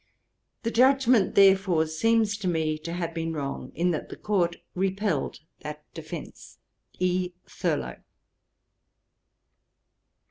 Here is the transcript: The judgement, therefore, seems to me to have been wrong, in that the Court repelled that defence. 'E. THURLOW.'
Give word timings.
The 0.63 0.71
judgement, 0.71 1.35
therefore, 1.35 1.85
seems 1.85 2.35
to 2.39 2.47
me 2.47 2.79
to 2.79 2.93
have 2.93 3.13
been 3.13 3.33
wrong, 3.33 3.71
in 3.75 3.91
that 3.91 4.09
the 4.09 4.15
Court 4.15 4.55
repelled 4.73 5.41
that 5.59 5.83
defence. 5.93 6.57
'E. 6.97 7.33
THURLOW.' 7.45 7.97